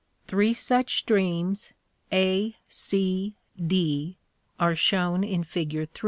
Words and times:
Three 0.25 0.55
such 0.55 0.95
streams, 0.97 1.73
A, 2.11 2.55
C, 2.67 3.35
D, 3.63 4.17
are 4.59 4.73
shown 4.73 5.23
in 5.23 5.43
fig. 5.43 5.89